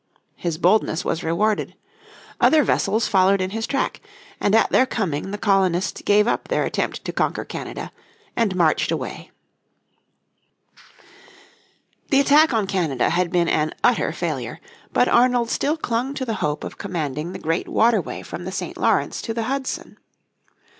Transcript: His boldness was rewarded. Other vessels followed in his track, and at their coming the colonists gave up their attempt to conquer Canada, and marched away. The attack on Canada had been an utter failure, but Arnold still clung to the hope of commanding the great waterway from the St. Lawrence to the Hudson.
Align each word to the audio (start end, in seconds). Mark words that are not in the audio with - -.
His 0.35 0.57
boldness 0.57 1.05
was 1.05 1.23
rewarded. 1.23 1.75
Other 2.39 2.63
vessels 2.63 3.07
followed 3.07 3.39
in 3.39 3.51
his 3.51 3.67
track, 3.67 4.01
and 4.39 4.55
at 4.55 4.71
their 4.71 4.87
coming 4.87 5.29
the 5.29 5.37
colonists 5.37 6.01
gave 6.01 6.27
up 6.27 6.47
their 6.47 6.63
attempt 6.63 7.05
to 7.05 7.13
conquer 7.13 7.45
Canada, 7.45 7.91
and 8.35 8.55
marched 8.55 8.91
away. 8.91 9.29
The 12.09 12.19
attack 12.19 12.51
on 12.51 12.65
Canada 12.65 13.11
had 13.11 13.31
been 13.31 13.47
an 13.47 13.75
utter 13.83 14.11
failure, 14.11 14.59
but 14.91 15.07
Arnold 15.07 15.51
still 15.51 15.77
clung 15.77 16.15
to 16.15 16.25
the 16.25 16.33
hope 16.41 16.63
of 16.63 16.79
commanding 16.79 17.31
the 17.31 17.37
great 17.37 17.67
waterway 17.67 18.23
from 18.23 18.43
the 18.45 18.51
St. 18.51 18.77
Lawrence 18.77 19.21
to 19.21 19.35
the 19.35 19.43
Hudson. 19.43 19.99